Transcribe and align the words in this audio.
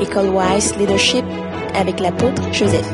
École 0.00 0.28
Wise 0.28 0.76
Leadership 0.76 1.24
avec 1.74 2.00
l'apôtre 2.00 2.42
Joseph. 2.52 2.86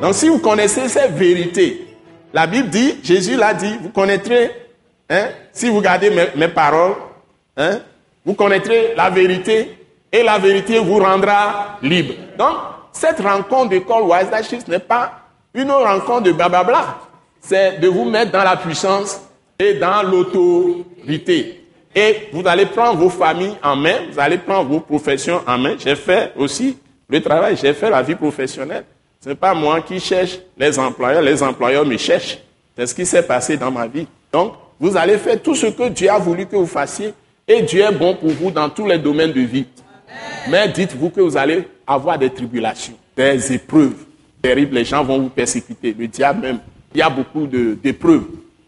Donc 0.00 0.14
si 0.14 0.28
vous 0.28 0.38
connaissez 0.38 0.88
ces 0.88 1.08
vérités, 1.08 1.86
la 2.32 2.46
Bible 2.46 2.68
dit, 2.68 2.96
Jésus 3.02 3.36
l'a 3.36 3.54
dit, 3.54 3.74
vous 3.80 3.90
connaîtrez, 3.90 4.50
hein, 5.08 5.28
si 5.52 5.68
vous 5.68 5.80
gardez 5.80 6.10
mes, 6.36 6.48
paroles, 6.48 6.94
hein, 7.56 7.78
vous 8.24 8.34
connaîtrez 8.34 8.94
la 8.96 9.10
vérité 9.10 9.78
et 10.10 10.22
la 10.22 10.38
vérité 10.38 10.78
vous 10.78 10.98
rendra 10.98 11.78
libre. 11.82 12.14
Donc, 12.38 12.56
cette 12.92 13.20
rencontre 13.20 13.70
d'école 13.70 14.02
Wise 14.02 14.26
Leadership 14.26 14.68
n'est 14.68 14.78
pas 14.78 15.12
une 15.54 15.70
rencontre 15.70 16.22
de 16.22 16.32
blablabla. 16.32 16.98
C'est 17.40 17.80
de 17.80 17.88
vous 17.88 18.04
mettre 18.04 18.30
dans 18.30 18.44
la 18.44 18.56
puissance 18.56 19.20
et 19.58 19.74
dans 19.74 20.02
l'autorité. 20.02 21.61
Et 21.94 22.28
vous 22.32 22.42
allez 22.46 22.66
prendre 22.66 22.98
vos 22.98 23.10
familles 23.10 23.56
en 23.62 23.76
main, 23.76 23.96
vous 24.10 24.18
allez 24.18 24.38
prendre 24.38 24.68
vos 24.68 24.80
professions 24.80 25.40
en 25.46 25.58
main. 25.58 25.76
J'ai 25.78 25.94
fait 25.94 26.32
aussi 26.36 26.76
le 27.08 27.20
travail, 27.20 27.56
j'ai 27.60 27.74
fait 27.74 27.90
la 27.90 28.02
vie 28.02 28.14
professionnelle. 28.14 28.84
Ce 29.20 29.28
n'est 29.28 29.34
pas 29.34 29.54
moi 29.54 29.80
qui 29.82 30.00
cherche 30.00 30.38
les 30.56 30.78
employeurs, 30.78 31.22
les 31.22 31.42
employeurs 31.42 31.84
me 31.84 31.96
cherchent. 31.96 32.38
C'est 32.76 32.86
ce 32.86 32.94
qui 32.94 33.04
s'est 33.04 33.22
passé 33.22 33.56
dans 33.56 33.70
ma 33.70 33.86
vie. 33.86 34.06
Donc, 34.32 34.54
vous 34.80 34.96
allez 34.96 35.18
faire 35.18 35.40
tout 35.40 35.54
ce 35.54 35.66
que 35.66 35.88
Dieu 35.90 36.10
a 36.10 36.18
voulu 36.18 36.46
que 36.46 36.56
vous 36.56 36.66
fassiez 36.66 37.12
et 37.46 37.62
Dieu 37.62 37.82
est 37.82 37.92
bon 37.92 38.14
pour 38.14 38.30
vous 38.30 38.50
dans 38.50 38.68
tous 38.70 38.86
les 38.86 38.98
domaines 38.98 39.32
de 39.32 39.42
vie. 39.42 39.66
Mais 40.48 40.68
dites-vous 40.68 41.10
que 41.10 41.20
vous 41.20 41.36
allez 41.36 41.68
avoir 41.86 42.18
des 42.18 42.30
tribulations, 42.30 42.94
des 43.16 43.52
épreuves 43.52 43.94
terribles. 44.40 44.74
Les 44.74 44.84
gens 44.84 45.04
vont 45.04 45.18
vous 45.18 45.28
persécuter. 45.28 45.94
Le 45.96 46.08
diable 46.08 46.40
même. 46.40 46.58
Il 46.94 46.98
y 46.98 47.02
a 47.02 47.10
beaucoup 47.10 47.46
d'épreuves. 47.46 48.24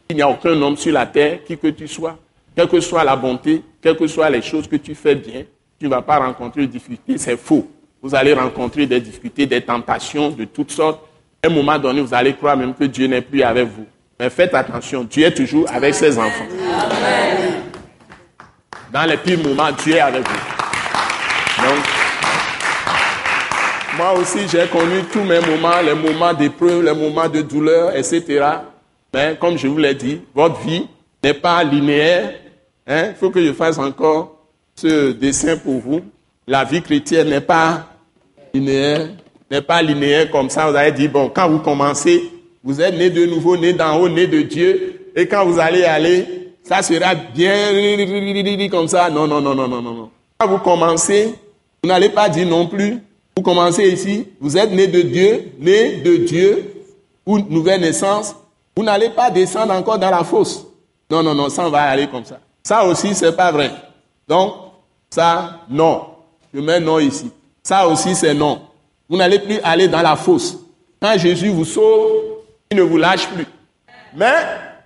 Il 0.09 0.17
n'y 0.17 0.23
a 0.23 0.29
aucun 0.29 0.61
homme 0.61 0.77
sur 0.77 0.93
la 0.93 1.07
terre, 1.07 1.39
qui 1.45 1.57
que 1.57 1.69
tu 1.69 1.89
sois, 1.89 2.17
quelle 2.55 2.69
que 2.69 2.81
soit 2.81 3.05
la 3.05 3.17
bonté, 3.17 3.63
quelles 3.83 3.97
que 3.97 4.07
soient 4.07 4.31
les 4.31 4.43
choses 4.43 4.69
que 4.69 4.77
tu 4.77 4.95
fais 4.95 5.15
bien, 5.15 5.43
tu 5.79 5.87
ne 5.87 5.91
vas 5.91 6.03
pas 6.03 6.19
rencontrer 6.19 6.63
de 6.63 6.67
difficultés, 6.67 7.19
c'est 7.19 7.37
faux. 7.37 7.69
Vous 8.01 8.15
allez 8.15 8.33
rencontrer 8.35 8.87
des 8.87 9.01
difficultés, 9.01 9.47
des 9.47 9.61
tentations 9.61 10.31
de 10.31 10.45
toutes 10.45 10.71
sortes. 10.71 11.01
À 11.43 11.49
un 11.49 11.51
moment 11.51 11.79
donné, 11.79 12.01
vous 12.01 12.15
allez 12.15 12.35
croire 12.35 12.57
même 12.57 12.75
que 12.75 12.85
Dieu 12.85 13.07
n'est 13.07 13.23
plus 13.23 13.43
avec 13.43 13.67
vous. 13.67 13.87
Mais 14.19 14.31
faites 14.31 14.55
attention, 14.55 15.05
Dieu 15.05 15.27
est 15.27 15.35
toujours 15.35 15.67
avec 15.73 15.95
ses 15.95 16.19
enfants. 16.19 16.47
Dans 18.93 19.05
les 19.05 19.17
pires 19.17 19.43
moments, 19.43 19.73
Dieu 19.83 19.97
est 19.97 20.01
avec 20.01 20.23
vous. 20.23 21.65
Donc, 21.65 21.85
moi 23.97 24.13
aussi, 24.13 24.47
j'ai 24.49 24.67
connu 24.69 25.03
tous 25.13 25.23
mes 25.23 25.41
moments, 25.41 25.81
les 25.85 25.95
moments 25.95 26.33
d'épreuve, 26.33 26.85
les 26.85 26.95
moments 26.95 27.29
de 27.29 27.43
douleur, 27.43 27.97
etc. 27.97 28.45
Mais 29.13 29.37
comme 29.41 29.57
je 29.57 29.67
vous 29.67 29.79
l'ai 29.79 29.95
dit, 29.95 30.21
votre 30.35 30.61
vie 30.61 30.87
n'est 31.23 31.35
pas 31.35 31.65
linéaire, 31.65 32.35
Hein? 32.87 33.09
Il 33.11 33.15
faut 33.15 33.31
que 33.31 33.45
je 33.45 33.53
fasse 33.53 33.79
encore 33.79 34.37
ce 34.75 35.13
dessin 35.13 35.57
pour 35.57 35.79
vous. 35.81 36.01
La 36.47 36.65
vie 36.65 36.83
chrétienne 36.83 37.31
n'est 37.31 37.41
pas 37.41 37.87
linéaire, 38.53 39.09
n'est 39.51 39.63
pas 39.63 39.83
linéaire 39.83 40.31
comme 40.31 40.51
ça. 40.51 40.71
Vous 40.71 40.77
avez 40.77 40.93
dit, 40.93 41.09
bon, 41.09 41.31
quand 41.35 41.49
vous 41.49 41.61
commencez, 41.61 42.23
vous 42.63 42.81
êtes 42.81 42.97
né 42.97 43.11
de 43.11 43.27
nouveau, 43.27 43.57
né 43.57 43.73
d'en 43.73 43.99
haut, 43.99 44.09
né 44.09 44.27
de 44.27 44.43
Dieu, 44.43 45.11
et 45.17 45.27
quand 45.27 45.45
vous 45.47 45.59
allez 45.59 45.85
aller, 45.85 46.53
ça 46.63 46.83
sera 46.83 47.15
bien 47.15 48.69
comme 48.71 48.89
ça. 48.89 49.11
Non, 49.11 49.27
non, 49.27 49.41
non, 49.41 49.55
non, 49.55 49.69
non, 49.69 49.83
non. 49.83 50.11
Quand 50.39 50.49
vous 50.49 50.59
commencez, 50.59 51.35
vous 51.83 51.89
n'allez 51.89 52.09
pas 52.09 52.29
dire 52.29 52.47
non 52.47 52.67
plus. 52.67 52.99
Vous 53.37 53.43
commencez 53.43 53.89
ici, 53.91 54.29
vous 54.41 54.57
êtes 54.57 54.71
né 54.71 54.87
de 54.87 55.03
Dieu, 55.03 55.53
né 55.59 55.97
de 55.97 56.17
Dieu, 56.17 56.73
ou 57.27 57.39
nouvelle 57.39 57.81
naissance. 57.81 58.35
Vous 58.77 58.83
n'allez 58.83 59.11
pas 59.11 59.31
descendre 59.31 59.73
encore 59.73 59.99
dans 59.99 60.11
la 60.11 60.25
fosse. 60.25 60.67
Non, 61.11 61.23
non, 61.23 61.35
non, 61.35 61.49
ça 61.49 61.67
on 61.67 61.71
va 61.71 61.83
aller 61.83 62.07
comme 62.07 62.25
ça. 62.25 62.41
Ça 62.67 62.87
aussi, 62.87 63.15
c'est 63.15 63.37
pas 63.37 63.53
vrai. 63.53 63.71
Donc, 64.27 64.55
ça, 65.11 65.61
non. 65.69 66.07
Je 66.53 66.61
mets 66.61 66.81
non 66.81 66.99
ici. 66.99 67.31
Ça 67.63 67.87
aussi, 67.87 68.15
c'est 68.15 68.33
non. 68.33 68.63
Vous 69.09 69.19
n'allez 69.19 69.39
plus 69.39 69.61
aller 69.63 69.87
dans 69.87 70.01
la 70.01 70.17
fosse. 70.17 70.57
Quand 71.01 71.19
Jésus 71.19 71.51
vous 71.51 71.67
sauve, 71.67 72.11
il 72.71 72.79
ne 72.79 72.83
vous 72.83 72.97
lâche 72.97 73.29
plus. 73.29 73.47
Mais, 74.15 74.33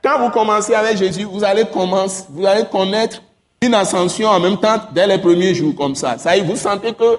quand 0.03 0.19
vous 0.19 0.31
commencez 0.31 0.75
avec 0.75 0.97
Jésus, 0.97 1.23
vous 1.25 1.45
allez 1.45 1.65
commencer, 1.67 2.25
vous 2.31 2.45
allez 2.45 2.65
connaître 2.65 3.23
une 3.63 3.75
ascension 3.75 4.29
en 4.29 4.41
même 4.41 4.57
temps 4.57 4.77
dès 4.93 5.07
les 5.07 5.19
premiers 5.19 5.55
jours 5.55 5.75
comme 5.77 5.95
ça. 5.95 6.19
Ça 6.19 6.37
y 6.37 6.41
vous 6.41 6.57
sentez 6.57 6.93
que 6.93 7.19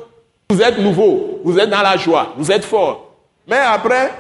vous 0.50 0.62
êtes 0.62 0.78
nouveau, 0.80 1.40
vous 1.44 1.58
êtes 1.58 1.70
dans 1.70 1.82
la 1.82 1.96
joie, 1.96 2.34
vous 2.38 2.52
êtes 2.52 2.66
fort. 2.66 3.14
Mais 3.48 3.58
après, 3.58 4.12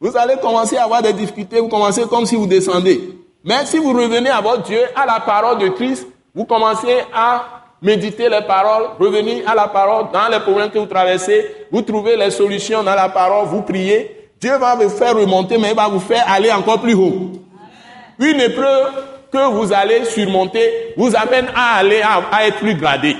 vous 0.00 0.16
allez 0.16 0.36
commencer 0.40 0.76
à 0.76 0.84
avoir 0.84 1.02
des 1.02 1.12
difficultés, 1.12 1.60
vous 1.60 1.68
commencez 1.68 2.02
comme 2.06 2.26
si 2.26 2.34
vous 2.34 2.46
descendez. 2.46 3.13
Mais 3.44 3.66
si 3.66 3.78
vous 3.78 3.92
revenez 3.92 4.30
à 4.30 4.40
votre 4.40 4.62
Dieu, 4.62 4.80
à 4.96 5.04
la 5.04 5.20
parole 5.20 5.58
de 5.58 5.68
Christ, 5.68 6.06
vous 6.34 6.46
commencez 6.46 7.00
à 7.14 7.44
méditer 7.82 8.30
les 8.30 8.40
paroles, 8.40 8.88
revenir 8.98 9.46
à 9.46 9.54
la 9.54 9.68
parole 9.68 10.06
dans 10.10 10.28
les 10.28 10.40
problèmes 10.40 10.70
que 10.70 10.78
vous 10.78 10.86
traversez, 10.86 11.66
vous 11.70 11.82
trouvez 11.82 12.16
les 12.16 12.30
solutions 12.30 12.82
dans 12.82 12.94
la 12.94 13.10
parole, 13.10 13.46
vous 13.46 13.60
priez, 13.60 14.30
Dieu 14.40 14.56
va 14.56 14.74
vous 14.74 14.88
faire 14.88 15.14
remonter, 15.14 15.58
mais 15.58 15.70
il 15.70 15.76
va 15.76 15.88
vous 15.88 16.00
faire 16.00 16.24
aller 16.26 16.50
encore 16.50 16.80
plus 16.80 16.94
haut. 16.94 17.32
Une 18.18 18.40
épreuve 18.40 18.92
que 19.30 19.50
vous 19.50 19.72
allez 19.74 20.06
surmonter 20.06 20.94
vous 20.96 21.14
amène 21.14 21.48
à 21.54 21.76
aller 21.76 22.00
à, 22.00 22.46
être 22.46 22.58
plus 22.58 22.74
gradé. 22.74 23.14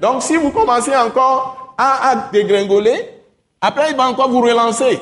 Donc 0.00 0.22
si 0.22 0.36
vous 0.36 0.50
commencez 0.50 0.94
encore 0.94 1.74
à, 1.76 2.10
à 2.10 2.16
dégringoler, 2.30 3.08
après 3.60 3.90
il 3.90 3.96
va 3.96 4.08
encore 4.08 4.28
vous 4.28 4.40
relancer. 4.40 5.00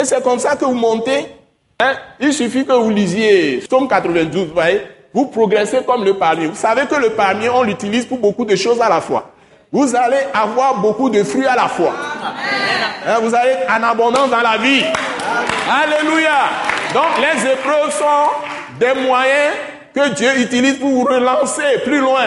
Et 0.00 0.04
c'est 0.04 0.22
comme 0.24 0.40
ça 0.40 0.56
que 0.56 0.64
vous 0.64 0.74
montez 0.74 1.26
Hein? 1.80 1.94
Il 2.20 2.32
suffit 2.32 2.64
que 2.64 2.72
vous 2.72 2.90
lisiez 2.90 3.62
Somme 3.68 3.88
92, 3.88 4.48
vous 4.48 4.54
voyez, 4.54 4.82
vous 5.12 5.26
progressez 5.26 5.82
comme 5.86 6.04
le 6.04 6.14
palmier. 6.14 6.46
Vous 6.46 6.54
savez 6.54 6.86
que 6.86 6.94
le 6.94 7.10
palmier, 7.10 7.48
on 7.50 7.62
l'utilise 7.62 8.06
pour 8.06 8.18
beaucoup 8.18 8.44
de 8.44 8.56
choses 8.56 8.80
à 8.80 8.88
la 8.88 9.00
fois. 9.00 9.30
Vous 9.70 9.96
allez 9.96 10.18
avoir 10.34 10.76
beaucoup 10.76 11.08
de 11.08 11.22
fruits 11.22 11.46
à 11.46 11.56
la 11.56 11.68
fois. 11.68 11.94
Hein, 13.06 13.18
vous 13.22 13.34
allez 13.34 13.54
en 13.68 13.82
abondance 13.82 14.30
dans 14.30 14.42
la 14.42 14.58
vie. 14.58 14.84
Alléluia. 15.70 16.50
Donc 16.92 17.04
les 17.18 17.50
épreuves 17.50 17.90
sont 17.90 18.78
des 18.78 19.00
moyens 19.00 19.54
que 19.94 20.08
Dieu 20.10 20.28
utilise 20.40 20.78
pour 20.78 20.90
vous 20.90 21.04
relancer 21.04 21.78
plus 21.84 22.00
loin. 22.00 22.26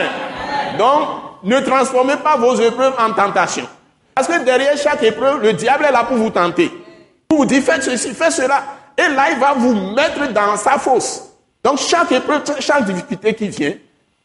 Donc 0.77 1.07
ne 1.43 1.59
transformez 1.59 2.17
pas 2.17 2.35
vos 2.35 2.55
épreuves 2.55 2.93
en 2.99 3.13
tentation. 3.13 3.67
Parce 4.15 4.27
que 4.27 4.43
derrière 4.43 4.77
chaque 4.77 5.03
épreuve, 5.03 5.41
le 5.43 5.53
diable 5.53 5.85
est 5.85 5.91
là 5.91 6.03
pour 6.03 6.17
vous 6.17 6.29
tenter. 6.31 6.71
Pour 7.27 7.39
vous 7.39 7.45
dire 7.45 7.61
faites 7.61 7.83
ceci, 7.83 8.13
faites 8.13 8.31
cela. 8.31 8.63
Et 8.97 9.13
là, 9.13 9.31
il 9.31 9.39
va 9.39 9.53
vous 9.53 9.73
mettre 9.93 10.31
dans 10.31 10.55
sa 10.57 10.77
fosse. 10.77 11.31
Donc, 11.63 11.79
chaque 11.79 12.11
épreuve, 12.11 12.43
chaque 12.59 12.85
difficulté 12.85 13.33
qui 13.33 13.49
vient, 13.49 13.73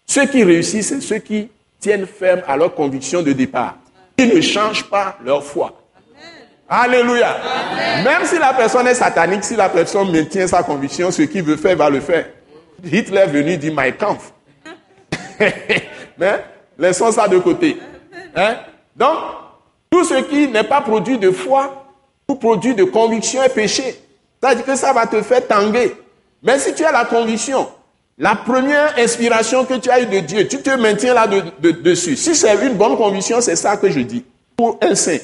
ceux 0.06 0.26
qui 0.26 0.44
réussissent, 0.44 0.88
c'est 0.88 1.00
ceux 1.00 1.18
qui 1.18 1.48
tiennent 1.78 2.06
ferme 2.06 2.42
à 2.46 2.56
leur 2.56 2.74
conviction 2.74 3.22
de 3.22 3.32
départ. 3.32 3.76
Ils 4.18 4.34
ne 4.34 4.40
changent 4.40 4.84
pas 4.84 5.16
leur 5.24 5.42
foi. 5.42 5.80
Alléluia. 6.68 7.36
Même 8.04 8.24
si 8.24 8.38
la 8.38 8.52
personne 8.52 8.86
est 8.86 8.94
satanique, 8.94 9.42
si 9.42 9.56
la 9.56 9.68
personne 9.68 10.12
maintient 10.12 10.46
sa 10.46 10.62
conviction, 10.62 11.10
ce 11.10 11.22
qu'il 11.22 11.42
veut 11.42 11.56
faire, 11.56 11.76
va 11.76 11.90
le 11.90 12.00
faire. 12.00 12.26
Hitler 12.84 13.18
est 13.18 13.26
venu 13.26 13.56
dire 13.56 13.72
My 13.76 13.92
Kampf. 13.92 14.32
Mais 16.18 16.44
laissons 16.78 17.10
ça 17.10 17.26
de 17.26 17.38
côté. 17.38 17.78
Hein? 18.36 18.56
Donc, 18.94 19.16
tout 19.90 20.04
ce 20.04 20.14
qui 20.22 20.46
n'est 20.48 20.64
pas 20.64 20.80
produit 20.80 21.18
de 21.18 21.30
foi 21.30 21.86
ou 22.28 22.36
produit 22.36 22.74
de 22.74 22.84
conviction 22.84 23.42
est 23.42 23.54
péché. 23.54 24.00
C'est-à-dire 24.42 24.64
que 24.64 24.76
ça 24.76 24.92
va 24.92 25.06
te 25.06 25.20
faire 25.22 25.46
tanguer. 25.46 25.92
Mais 26.42 26.58
si 26.58 26.74
tu 26.74 26.84
as 26.84 26.92
la 26.92 27.04
conviction, 27.04 27.68
la 28.18 28.34
première 28.34 28.98
inspiration 28.98 29.64
que 29.64 29.74
tu 29.74 29.90
as 29.90 30.02
eue 30.02 30.06
de 30.06 30.20
Dieu, 30.20 30.48
tu 30.48 30.58
te 30.58 30.70
maintiens 30.76 31.14
là 31.14 31.26
dessus. 31.26 32.16
Si 32.16 32.34
c'est 32.34 32.66
une 32.66 32.74
bonne 32.74 32.96
conviction, 32.96 33.40
c'est 33.40 33.56
ça 33.56 33.76
que 33.76 33.90
je 33.90 34.00
dis. 34.00 34.24
Pour 34.56 34.78
un 34.82 34.94
saint, 34.94 35.18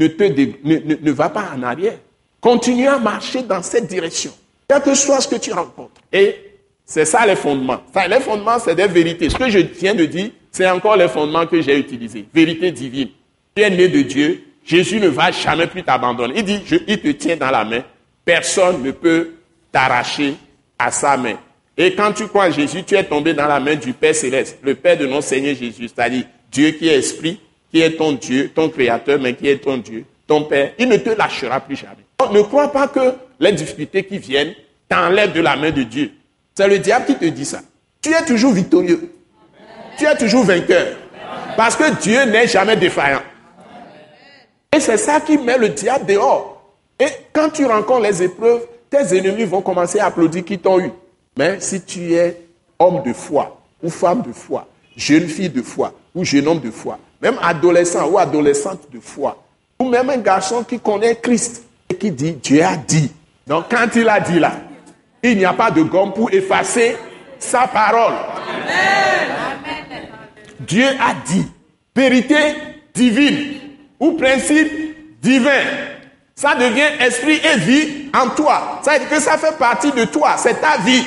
ne, 0.00 0.06
te 0.06 0.22
ne, 0.24 1.12
va 1.12 1.28
pas 1.28 1.50
en 1.54 1.62
arrière. 1.62 1.98
Continue 2.40 2.88
à 2.88 2.98
marcher 2.98 3.42
dans 3.42 3.62
cette 3.62 3.86
direction. 3.86 4.32
Quel 4.68 4.82
que 4.82 4.94
soit 4.94 5.20
ce 5.20 5.28
que 5.28 5.36
tu 5.36 5.52
rencontres. 5.52 6.00
Et 6.12 6.36
c'est 6.84 7.04
ça 7.04 7.26
les 7.26 7.36
fondements. 7.36 7.80
les 8.08 8.20
fondements, 8.20 8.58
c'est 8.58 8.74
des 8.74 8.86
vérités. 8.86 9.28
Ce 9.28 9.36
que 9.36 9.50
je 9.50 9.58
viens 9.58 9.94
de 9.94 10.04
dire, 10.04 10.30
c'est 10.50 10.68
encore 10.68 10.96
les 10.96 11.08
fondements 11.08 11.46
que 11.46 11.60
j'ai 11.60 11.78
utilisés. 11.78 12.26
Vérité 12.32 12.70
divine. 12.70 13.08
Tu 13.54 13.62
es 13.62 13.70
né 13.70 13.88
de 13.88 14.02
Dieu. 14.02 14.44
Jésus 14.64 15.00
ne 15.00 15.08
va 15.08 15.30
jamais 15.30 15.66
plus 15.66 15.82
t'abandonner. 15.82 16.34
Il 16.36 16.44
dit, 16.44 16.62
il 16.86 17.00
te 17.00 17.08
tient 17.08 17.36
dans 17.36 17.50
la 17.50 17.64
main. 17.64 17.82
Personne 18.28 18.82
ne 18.82 18.90
peut 18.90 19.36
t'arracher 19.72 20.34
à 20.78 20.90
sa 20.90 21.16
main. 21.16 21.38
Et 21.78 21.94
quand 21.94 22.12
tu 22.12 22.28
crois 22.28 22.48
en 22.48 22.50
Jésus, 22.50 22.84
tu 22.84 22.94
es 22.94 23.02
tombé 23.02 23.32
dans 23.32 23.46
la 23.46 23.58
main 23.58 23.74
du 23.74 23.94
Père 23.94 24.14
céleste, 24.14 24.58
le 24.62 24.74
Père 24.74 24.98
de 24.98 25.06
notre 25.06 25.26
Seigneur 25.26 25.54
Jésus, 25.54 25.88
c'est-à-dire 25.88 26.24
Dieu 26.52 26.72
qui 26.72 26.90
est 26.90 26.98
esprit, 26.98 27.40
qui 27.72 27.80
est 27.80 27.96
ton 27.96 28.12
Dieu, 28.12 28.50
ton 28.54 28.68
créateur, 28.68 29.18
mais 29.18 29.32
qui 29.32 29.48
est 29.48 29.56
ton 29.56 29.78
Dieu, 29.78 30.04
ton 30.26 30.42
Père. 30.42 30.72
Il 30.78 30.90
ne 30.90 30.98
te 30.98 31.08
lâchera 31.08 31.58
plus 31.60 31.76
jamais. 31.76 32.04
Donc, 32.18 32.34
ne 32.34 32.42
crois 32.42 32.70
pas 32.70 32.86
que 32.86 33.14
les 33.40 33.52
difficultés 33.52 34.04
qui 34.04 34.18
viennent 34.18 34.52
t'enlèvent 34.90 35.32
de 35.32 35.40
la 35.40 35.56
main 35.56 35.70
de 35.70 35.84
Dieu. 35.84 36.12
C'est 36.54 36.68
le 36.68 36.80
diable 36.80 37.06
qui 37.06 37.14
te 37.14 37.24
dit 37.24 37.46
ça. 37.46 37.62
Tu 38.02 38.12
es 38.12 38.24
toujours 38.26 38.52
victorieux. 38.52 39.10
Tu 39.96 40.04
es 40.04 40.16
toujours 40.18 40.44
vainqueur. 40.44 40.98
Parce 41.56 41.76
que 41.76 41.98
Dieu 42.02 42.22
n'est 42.26 42.46
jamais 42.46 42.76
défaillant. 42.76 43.22
Et 44.76 44.80
c'est 44.80 44.98
ça 44.98 45.18
qui 45.18 45.38
met 45.38 45.56
le 45.56 45.70
diable 45.70 46.04
dehors. 46.04 46.57
Et 47.00 47.08
quand 47.32 47.50
tu 47.50 47.64
rencontres 47.64 48.02
les 48.02 48.22
épreuves, 48.22 48.66
tes 48.90 49.16
ennemis 49.16 49.44
vont 49.44 49.62
commencer 49.62 49.98
à 49.98 50.06
applaudir 50.06 50.44
qui 50.44 50.58
t'ont 50.58 50.80
eu. 50.80 50.90
Mais 51.36 51.60
si 51.60 51.80
tu 51.82 52.14
es 52.14 52.36
homme 52.78 53.02
de 53.02 53.12
foi 53.12 53.60
ou 53.82 53.90
femme 53.90 54.22
de 54.22 54.32
foi, 54.32 54.66
jeune 54.96 55.28
fille 55.28 55.50
de 55.50 55.62
foi 55.62 55.92
ou 56.14 56.24
jeune 56.24 56.48
homme 56.48 56.60
de 56.60 56.70
foi, 56.70 56.98
même 57.22 57.36
adolescent 57.40 58.08
ou 58.08 58.18
adolescente 58.18 58.90
de 58.92 58.98
foi, 58.98 59.42
ou 59.78 59.88
même 59.88 60.10
un 60.10 60.16
garçon 60.16 60.64
qui 60.64 60.80
connaît 60.80 61.16
Christ 61.16 61.62
et 61.88 61.94
qui 61.94 62.10
dit 62.10 62.32
Dieu 62.32 62.62
a 62.62 62.76
dit. 62.76 63.12
Donc 63.46 63.66
quand 63.70 63.86
il 63.94 64.08
a 64.08 64.18
dit 64.20 64.40
là, 64.40 64.52
il 65.22 65.38
n'y 65.38 65.44
a 65.44 65.52
pas 65.52 65.70
de 65.70 65.82
gomme 65.82 66.12
pour 66.12 66.32
effacer 66.32 66.96
sa 67.38 67.66
parole. 67.66 68.14
Dieu 70.60 70.86
a 71.00 71.14
dit. 71.26 71.46
Vérité 71.94 72.54
divine 72.94 73.54
ou 73.98 74.12
principe 74.12 74.70
divin. 75.20 75.87
Ça 76.38 76.54
devient 76.54 76.86
esprit 77.00 77.40
et 77.44 77.58
vie 77.58 78.10
en 78.14 78.28
toi. 78.28 78.78
Ça 78.82 78.96
que 79.00 79.18
ça 79.18 79.36
fait 79.36 79.58
partie 79.58 79.90
de 79.90 80.04
toi. 80.04 80.36
C'est 80.36 80.60
ta 80.60 80.76
vie. 80.78 81.04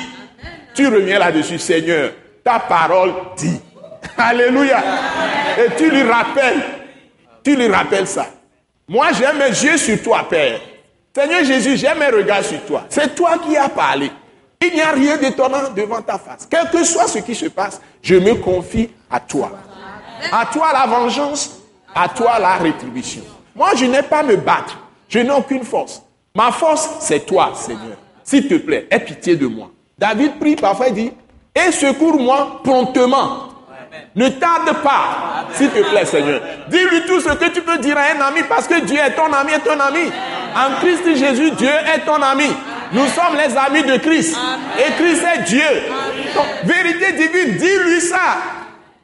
Tu 0.73 0.85
reviens 0.87 1.19
là-dessus, 1.19 1.57
Seigneur. 1.57 2.11
Ta 2.43 2.59
parole 2.59 3.13
dit. 3.37 3.57
Alléluia. 4.17 4.83
Et 5.57 5.73
tu 5.77 5.89
lui 5.89 6.03
rappelles. 6.03 6.61
Tu 7.45 7.55
lui 7.55 7.67
rappelles 7.67 8.07
ça. 8.07 8.25
Moi, 8.89 9.07
j'ai 9.13 9.31
mes 9.39 9.47
yeux 9.47 9.77
sur 9.77 10.03
toi, 10.03 10.27
Père. 10.29 10.59
Seigneur 11.15 11.45
Jésus, 11.45 11.77
j'ai 11.77 11.95
mes 11.97 12.09
regards 12.09 12.43
sur 12.43 12.61
toi. 12.65 12.83
C'est 12.89 13.15
toi 13.15 13.37
qui 13.37 13.55
as 13.55 13.69
parlé. 13.69 14.11
Il 14.61 14.73
n'y 14.73 14.81
a 14.81 14.91
rien 14.91 15.15
d'étonnant 15.15 15.69
devant 15.73 16.01
ta 16.01 16.19
face. 16.19 16.45
Quel 16.49 16.69
que 16.69 16.83
soit 16.83 17.07
ce 17.07 17.19
qui 17.19 17.35
se 17.35 17.45
passe, 17.45 17.79
je 18.01 18.15
me 18.15 18.35
confie 18.35 18.89
à 19.09 19.21
toi. 19.21 19.49
À 20.29 20.45
toi 20.47 20.73
la 20.73 20.85
vengeance, 20.87 21.61
à 21.95 22.09
toi 22.09 22.37
la 22.37 22.55
rétribution. 22.55 23.21
Moi, 23.55 23.69
je 23.77 23.85
n'ai 23.85 24.01
pas 24.01 24.19
à 24.19 24.23
me 24.23 24.35
battre. 24.35 24.77
Je 25.11 25.19
n'ai 25.19 25.31
aucune 25.31 25.65
force. 25.65 26.01
Ma 26.33 26.51
force, 26.51 26.89
c'est 27.01 27.25
toi, 27.25 27.51
Seigneur. 27.53 27.97
S'il 28.23 28.47
te 28.47 28.55
plaît, 28.55 28.87
aie 28.89 28.99
pitié 29.01 29.35
de 29.35 29.45
moi. 29.45 29.69
David 29.97 30.39
prie 30.39 30.55
parfois, 30.55 30.87
il 30.87 30.93
dit, 30.93 31.11
et 31.53 31.71
secours-moi 31.71 32.61
promptement. 32.63 33.49
Ne 34.15 34.29
tarde 34.29 34.71
pas, 34.81 35.47
s'il 35.51 35.69
te 35.69 35.81
plaît, 35.89 36.05
Seigneur. 36.05 36.41
Dis-lui 36.69 37.05
tout 37.05 37.19
ce 37.19 37.33
que 37.33 37.49
tu 37.49 37.61
peux 37.61 37.77
dire 37.79 37.97
à 37.97 38.15
un 38.15 38.21
ami 38.21 38.39
parce 38.47 38.67
que 38.67 38.79
Dieu 38.85 38.97
est 38.97 39.11
ton 39.11 39.33
ami, 39.33 39.51
est 39.51 39.59
ton 39.59 39.77
ami. 39.77 40.09
En 40.55 40.79
Christ 40.79 41.03
Jésus, 41.17 41.51
Dieu 41.51 41.69
est 41.93 42.05
ton 42.05 42.21
ami. 42.21 42.47
Nous 42.93 43.07
sommes 43.07 43.35
les 43.35 43.57
amis 43.57 43.83
de 43.83 43.97
Christ. 43.97 44.37
Et 44.79 44.91
Christ 44.93 45.23
est 45.35 45.41
Dieu. 45.43 45.61
vérité 46.63 47.11
divine, 47.13 47.57
dis-lui 47.57 47.99
ça. 47.99 48.37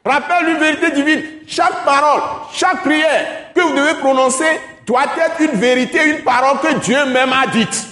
Rappelle-lui 0.06 0.54
vérité 0.54 0.90
divine. 0.90 1.22
Chaque 1.46 1.84
parole, 1.84 2.22
chaque 2.54 2.82
prière 2.82 3.26
que 3.54 3.60
vous 3.60 3.74
devez 3.74 3.94
prononcer 4.00 4.58
doit 4.88 5.04
être 5.04 5.40
une 5.40 5.60
vérité, 5.60 5.98
une 6.08 6.24
parole 6.24 6.58
que 6.60 6.80
Dieu 6.80 7.04
même 7.12 7.32
a 7.32 7.46
dite. 7.46 7.88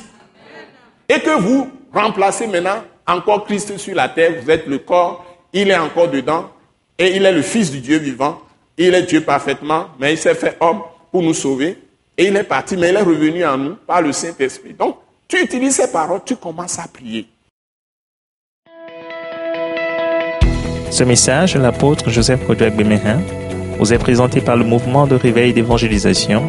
Et 1.09 1.21
que 1.21 1.39
vous 1.39 1.71
remplacez 1.93 2.47
maintenant 2.47 2.83
encore 3.07 3.45
Christ 3.45 3.77
sur 3.77 3.95
la 3.95 4.09
terre. 4.09 4.33
Vous 4.43 4.51
êtes 4.51 4.67
le 4.67 4.79
corps, 4.79 5.25
il 5.53 5.71
est 5.71 5.77
encore 5.77 6.09
dedans. 6.09 6.51
Et 6.99 7.15
il 7.15 7.25
est 7.27 7.33
le 7.33 7.43
Fils 7.43 7.71
du 7.71 7.81
Dieu 7.81 7.99
vivant. 7.99 8.41
Il 8.79 8.95
est 8.95 9.03
Dieu 9.03 9.21
parfaitement, 9.21 9.89
mais 10.01 10.15
il 10.15 10.19
s'est 10.19 10.35
fait 10.35 10.57
homme 10.61 10.81
pour 11.13 11.23
nous 11.23 11.35
sauver. 11.35 11.79
Et 12.17 12.27
il 12.27 12.37
est 12.37 12.43
parti, 12.43 12.77
mais 12.77 12.89
il 12.89 12.97
est 12.97 13.03
revenu 13.03 13.45
en 13.45 13.59
nous 13.59 13.75
par 13.75 14.01
le 14.01 14.13
Saint-Esprit. 14.13 14.73
Donc, 14.73 14.97
tu 15.29 15.39
utilises 15.43 15.77
ces 15.77 15.93
paroles, 15.93 16.21
tu 16.25 16.37
commences 16.37 16.79
à 16.79 16.89
prier. 16.89 17.29
Ce 20.91 21.05
message 21.05 21.57
l'apôtre 21.57 22.09
Joseph 22.09 22.47
Kodouak 22.47 22.75
Bemehin 22.75 23.21
vous 23.79 23.93
est 23.93 23.99
présenté 23.99 24.41
par 24.41 24.57
le 24.57 24.65
mouvement 24.65 25.07
de 25.07 25.15
réveil 25.15 25.53
d'évangélisation, 25.53 26.49